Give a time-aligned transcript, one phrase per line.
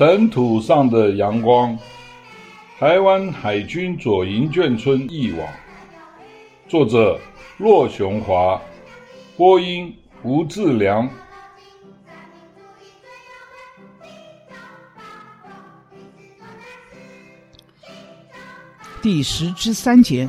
[0.00, 1.78] 尘土上的阳光，
[2.78, 5.46] 台湾海军左营眷村忆往，
[6.66, 7.20] 作者
[7.58, 8.58] 骆雄华，
[9.36, 11.06] 播音吴志良。
[19.02, 20.26] 第十之三节，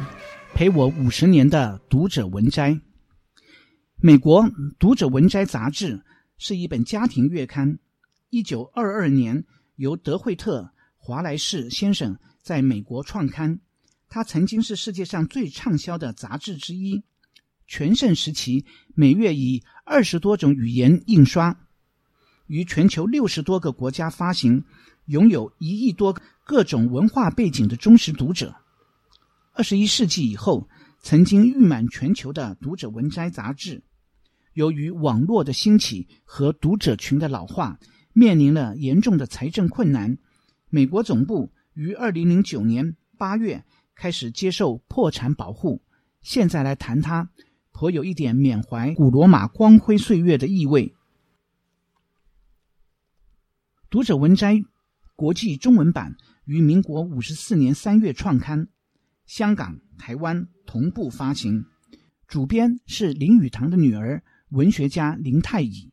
[0.53, 2.77] 陪我五十年的读者文摘。
[4.01, 4.43] 美国
[4.77, 6.03] 《读者文摘》杂志
[6.37, 7.79] 是一本家庭月刊。
[8.29, 9.45] 一九二二年，
[9.81, 10.61] 由德惠特·
[10.95, 13.59] 华莱士先生在美国创刊。
[14.07, 17.03] 它曾经是世界上最畅销的杂志之一。
[17.65, 18.63] 全盛时期，
[18.93, 21.57] 每月以二十多种语言印刷，
[22.45, 24.63] 于全球六十多个国家发行，
[25.05, 28.53] 拥有一亿多各种文化背景的忠实读者。
[29.53, 30.69] 二十一世纪以后，
[31.01, 33.81] 曾经誉满全球的《读者文摘》杂志，
[34.53, 37.79] 由于网络的兴起和读者群的老化，
[38.13, 40.17] 面临了严重的财政困难。
[40.69, 43.63] 美国总部于二零零九年八月
[43.95, 45.81] 开始接受破产保护。
[46.21, 47.29] 现在来谈它，
[47.71, 50.87] 颇有一点缅怀古罗马光辉岁月的意味。
[53.89, 54.55] 《读者文摘》
[55.15, 58.67] 国际中文版于民国五十四年三月创刊。
[59.25, 61.65] 香港、台湾同步发行，
[62.27, 65.91] 主编是林语堂的女儿文学家林太乙。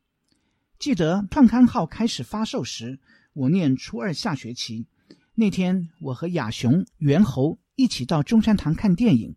[0.78, 2.98] 记得创刊号开始发售时，
[3.32, 4.86] 我念初二下学期。
[5.34, 9.34] 那天，我和亚雄、猿猴一起到中山堂看电影。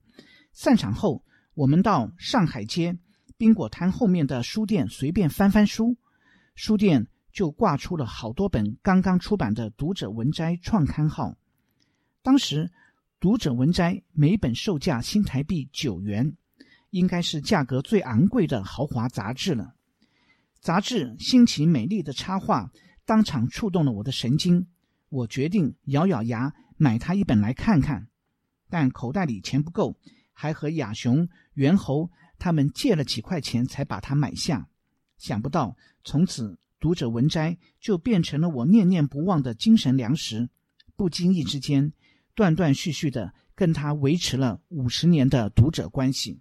[0.54, 2.98] 散场后，我们到上海街
[3.38, 5.98] 宾果摊后面的书店随便翻翻书，
[6.56, 11.38] 书店就挂出了好多本刚刚出版的《读者文摘》创刊号。
[12.22, 12.72] 当时。
[13.20, 16.36] 读者文摘每本售价新台币九元，
[16.90, 19.76] 应该是价格最昂贵的豪华杂志了。
[20.62, 22.72] 杂志新奇美丽的插画
[23.04, 24.68] 当场触动了我的神经，
[25.10, 28.08] 我决定咬咬牙买它一本来看看。
[28.70, 29.98] 但口袋里钱不够，
[30.34, 34.70] 还和亚雄、猿猴他们借了几块钱才把它买下。
[35.18, 40.50] 想不到从此读者文摘就变成了我念念不忘的精神粮食，
[40.96, 41.92] 不经意之间。
[42.36, 46.40] 断断续续的跟他维持了五十年的读者关系。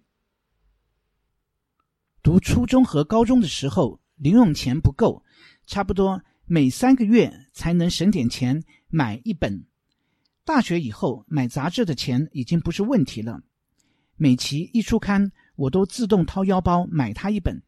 [2.23, 5.25] 读初中和高中的时候，零用钱不够，
[5.65, 9.65] 差不多每三个月才能省点钱买一本。
[10.45, 13.41] 大学以后买杂志的钱已经不是问题了，
[14.17, 17.63] 每期一出刊，我都自动掏腰包买它一本。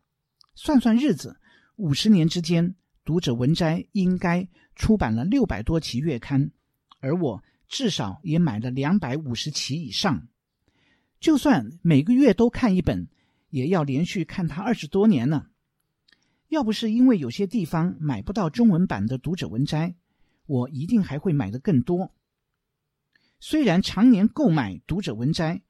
[0.53, 1.35] 算算日子，
[1.77, 6.51] 五十年之间，读者文摘应该出版了六百多期月刊，
[6.99, 7.43] 而我。
[7.69, 10.27] 至少也买了两百五十期以上，
[11.19, 13.07] 就算每个月都看一本，
[13.49, 15.47] 也要连续看它二十多年呢。
[16.53, 19.95] 要不是因为有些地方买不到中文版的读者文摘，
[20.45, 22.13] 我一定还会买的更多。
[23.39, 25.61] 虽然常年购买读者文摘，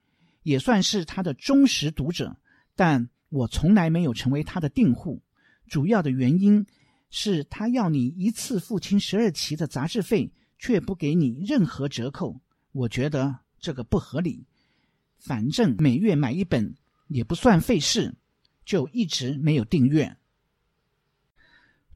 [0.43, 2.37] 也算是他的忠实读者，
[2.75, 5.21] 但我从来没有成为他的订户。
[5.67, 6.65] 主要的原因
[7.09, 10.31] 是他要你一次付清十二期的杂志费。
[10.59, 12.39] 却不给你任何折扣，
[12.71, 14.45] 我觉得这个不合理。
[15.17, 16.73] 反正每月买一本
[17.09, 18.15] 也不算费事，
[18.63, 20.15] 就一直没有订阅。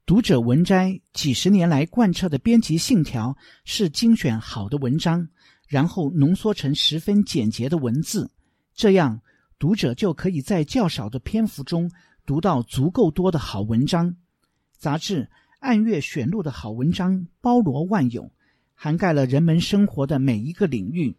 [0.07, 3.35] 读者文摘几十年来贯彻的编辑信条
[3.65, 5.27] 是精选好的文章，
[5.67, 8.31] 然后浓缩成十分简洁的文字，
[8.73, 9.19] 这样
[9.59, 11.91] 读者就可以在较少的篇幅中
[12.25, 14.15] 读到足够多的好文章。
[14.77, 15.29] 杂志
[15.59, 18.31] 按月选录的好文章包罗万有。
[18.75, 21.17] 涵盖了人们生活的每一个领域，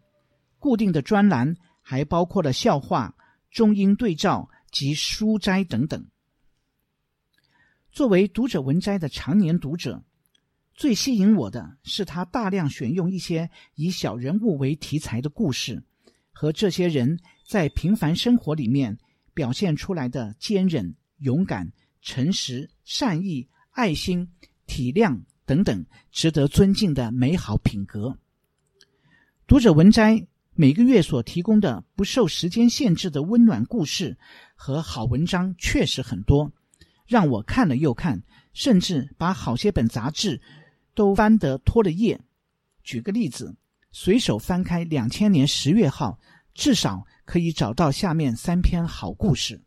[0.57, 3.13] 固定的专栏还包括了笑话、
[3.51, 6.03] 中英对照及书摘等等。
[7.91, 10.03] 作为读者文摘的常年读者，
[10.73, 15.83] 最吸引我的是他大量选用一些以小人物为题材的故事，
[16.31, 18.97] 和这些人在平凡生活里面
[19.33, 21.71] 表现出来的坚韧、勇敢、
[22.01, 24.29] 诚实、善意、爱心、
[24.65, 25.21] 体谅。
[25.49, 28.15] 等等值得尊敬的美好品格。
[29.47, 34.15] 读者文摘每个月所提供的不受时间限制的温暖故事
[34.53, 36.51] 和好文章确实很多，
[37.09, 38.23] 让我看了又看，
[38.53, 40.39] 甚至把好些本杂志
[40.93, 42.21] 都翻得脱了页。
[42.83, 43.57] 举个例子，
[43.91, 46.19] 随手翻开两千年十月号，
[46.53, 49.61] 至少可以找到下面三篇好故事。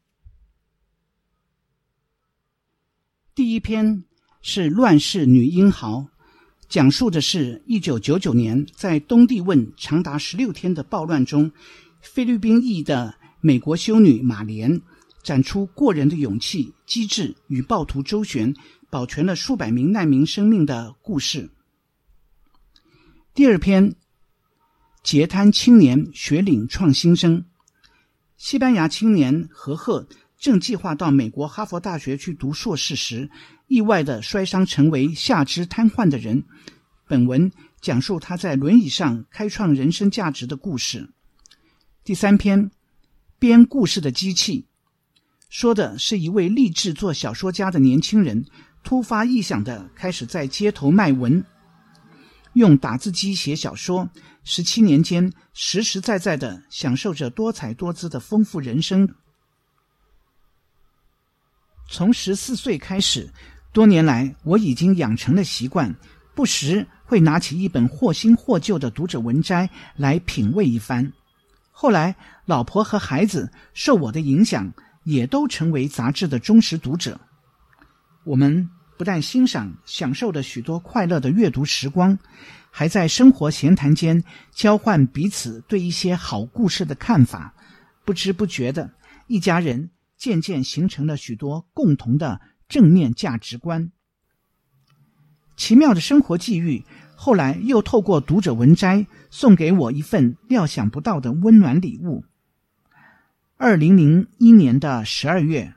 [3.34, 4.04] 第一篇。
[4.44, 6.08] 是乱世女英豪，
[6.68, 11.52] 讲述的是一九九九年在东帝汶长达十六天的暴乱中，
[12.00, 14.82] 菲律宾裔的美国修女马莲
[15.22, 18.54] 展出过人的勇气、机智与暴徒周旋，
[18.90, 21.50] 保全了数百名难民生命的故事。
[23.34, 23.94] 第二篇，
[25.02, 27.44] 截瘫青年学领创新生。
[28.36, 33.30] 西班牙青年何赫正计划到美国哈佛大学去读硕士时，
[33.68, 36.44] 意外的摔伤，成为下肢瘫痪的人。
[37.06, 41.12] 本文讲述他在轮椅上开创人生价值的故事。
[42.04, 42.70] 第三篇，
[43.38, 44.66] 编故事的机器，
[45.52, 48.46] 说的是一位立志做小说家的年轻人，
[48.82, 51.44] 突发异想的开始在街头卖文。
[52.54, 54.08] 用打字机写小说，
[54.44, 59.06] 十七年间实实在在的享受着多彩多姿的丰富人生。
[61.86, 63.30] 从十四岁开始，
[63.74, 65.94] 多年来我已经养成了习惯，
[66.34, 71.12] 不时会拿起一本或新或旧的读者文摘来品味一番。
[71.70, 72.16] 后来，
[72.46, 74.72] 老婆和孩子受我的影响，
[75.04, 77.20] 也都成为杂志的忠实读者。
[78.24, 78.68] 我们。
[78.98, 82.16] 不但欣赏、享受了许多快乐的阅读时光，
[82.70, 84.22] 还在生活闲谈间
[84.52, 87.52] 交换彼此对一些好故事的看法。
[88.04, 88.92] 不知不觉的，
[89.26, 93.90] 一家人渐渐形成了许多共同的正面价值观。
[95.56, 96.84] 奇妙的生活际遇，
[97.16, 102.24] 后来又透过读者文摘送给我一份料想不到的温暖礼物。
[103.64, 105.74] 二零零一年的十二月，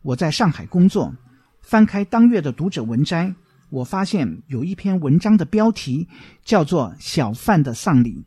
[0.00, 1.16] 我在上海工作。
[1.60, 3.34] 翻开当月的读者文摘，
[3.68, 6.08] 我发现有一篇文章的标题
[6.44, 8.24] 叫做《小贩的丧礼》，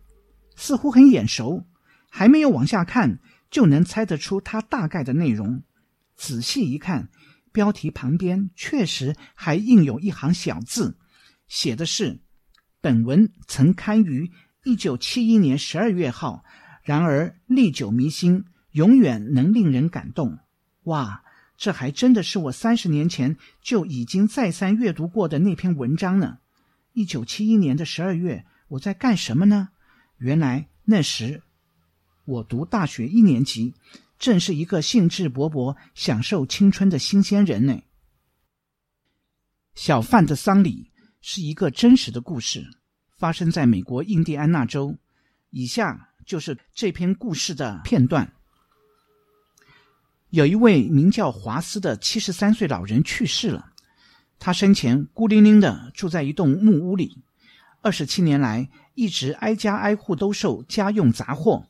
[0.61, 1.63] 似乎很眼熟，
[2.09, 3.19] 还没有往下看
[3.49, 5.63] 就能猜得出它大概的内容。
[6.17, 7.07] 仔细一看，
[7.53, 10.97] 标题旁边确实还印有一行小字，
[11.47, 12.19] 写的是
[12.81, 14.29] ：“本文曾刊于
[14.65, 16.43] 一九七一年十二月号，
[16.83, 18.43] 然而历久弥新，
[18.73, 20.37] 永远能令人感动。”
[20.85, 21.23] 哇！
[21.55, 26.39] 这还真的是我三十年前就已经再三阅读过的那篇文章呢。
[26.93, 29.69] 一九七一年的十二月，我在干什么呢？
[30.17, 31.43] 原来那时
[32.25, 33.75] 我读大学一年级，
[34.17, 37.79] 正是一个兴致勃勃、享受青春的新鲜人呢。
[39.75, 40.91] 小贩的丧礼
[41.21, 42.67] 是一个真实的故事，
[43.17, 44.97] 发生在美国印第安纳州。
[45.51, 48.33] 以下就是这篇故事的片段。
[50.33, 53.71] 有一位名叫华斯的七十三岁老人去世了。
[54.39, 57.21] 他生前孤零零的住在一栋木屋里，
[57.83, 61.67] 二十七年来一直挨家挨户兜售家用杂货。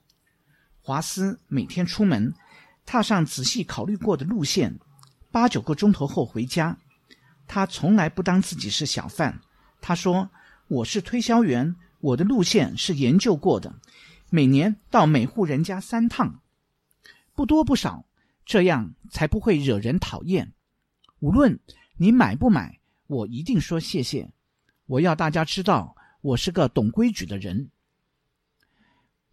[0.79, 2.33] 华斯每天出门，
[2.85, 4.79] 踏上仔细考虑过的路线，
[5.29, 6.77] 八九个钟头后回家。
[7.45, 9.41] 他从来不当自己是小贩。
[9.81, 10.29] 他说
[10.69, 13.75] ：“我是推销员，我的路线是研究过的，
[14.29, 16.39] 每年到每户人家三趟，
[17.35, 18.05] 不多不少。”
[18.45, 20.53] 这样才不会惹人讨厌。
[21.19, 21.59] 无论
[21.97, 24.33] 你买不买，我一定说谢谢。
[24.85, 27.71] 我要大家知道，我是个懂规矩的人。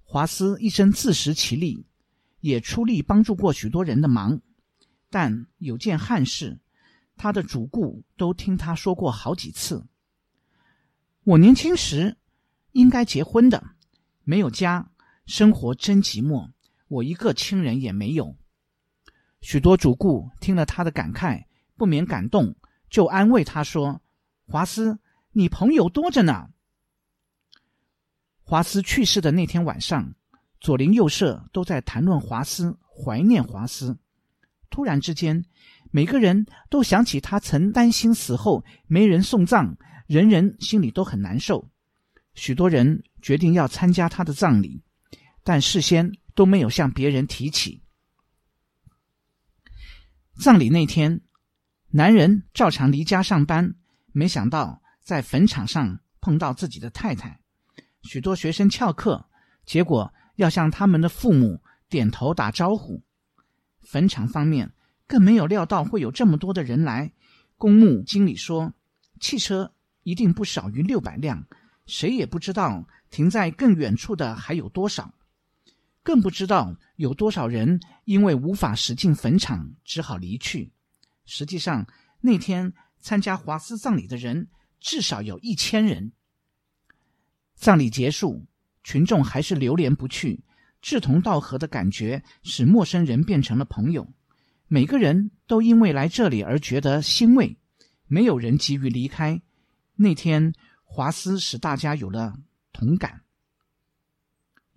[0.04, 1.86] 华斯一生自食其力，
[2.40, 4.40] 也出力帮助过许多人的忙。
[5.08, 6.60] 但有件憾事，
[7.16, 9.86] 他的主顾都听他说过好几次
[11.24, 12.16] ：“我年轻时
[12.72, 13.74] 应该结婚的，
[14.22, 14.90] 没有家，
[15.26, 16.50] 生活真寂寞。
[16.86, 18.36] 我一个亲人也没有。”
[19.40, 21.44] 许多主顾听了他的感慨，
[21.76, 22.54] 不免感动，
[22.88, 24.00] 就安慰他说
[24.46, 24.98] ：“华斯，
[25.32, 26.48] 你朋友多着呢。”
[28.44, 30.12] 华斯去世的那天晚上，
[30.60, 33.96] 左邻右舍都在谈论华斯，怀念华斯。
[34.68, 35.44] 突然之间，
[35.90, 41.68] 每个人都想起他曾担心死后没人送葬，人人心里都很难受。
[42.34, 44.82] 许多人决定要参加他的葬礼，
[45.42, 47.82] 但事先都没有向别人提起。
[50.40, 51.20] 葬礼那天，
[51.90, 53.74] 男人照常离家上班，
[54.10, 57.42] 没想到在坟场上碰到自己的太太。
[58.00, 59.26] 许多学生翘课，
[59.66, 63.02] 结果要向他们的父母点头打招呼。
[63.82, 64.72] 坟场方面
[65.06, 67.12] 更没有料到会有这么多的人来。
[67.58, 68.72] 公墓经理说，
[69.20, 71.44] 汽车一定不少于六百辆，
[71.84, 75.12] 谁也不知道停在更远处的还有多少。
[76.02, 80.72] 更不知道有多少人因为无法驶进坟场，只好离去。
[81.26, 81.86] 实际上，
[82.20, 84.48] 那天参加华斯葬礼的人
[84.80, 86.12] 至少有一千人。
[87.54, 88.46] 葬礼结束，
[88.82, 90.42] 群众还是流连不去，
[90.80, 94.12] 志同道合的感觉使陌生人变成了朋友。
[94.66, 97.58] 每个人都因为来这里而觉得欣慰，
[98.06, 99.42] 没有人急于离开。
[99.96, 100.54] 那天，
[100.84, 102.38] 华斯使大家有了
[102.72, 103.22] 同感。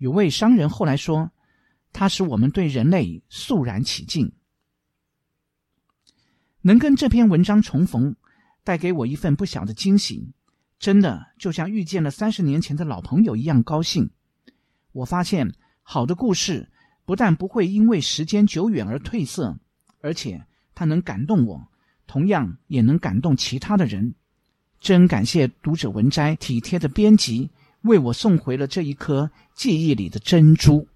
[0.04, 1.32] 有位商人后来说
[1.90, 4.32] ：“他使我们对人类肃然起敬。”
[6.60, 8.14] 能跟这篇文章重逢，
[8.64, 10.34] 带给我一份不小的惊喜。
[10.78, 14.10] 真的就像遇见了三十年前的老朋友一样高兴。
[14.92, 16.70] 我发现，好的故事
[17.06, 19.58] 不但不会因为时间久远而褪色，
[20.02, 20.44] 而且
[20.74, 21.66] 它能感动我，
[22.06, 24.14] 同样也能感动其他的人。
[24.80, 27.50] 真感谢读者文摘体贴的编辑
[27.84, 30.86] 为我送回了这一颗记忆里的珍珠。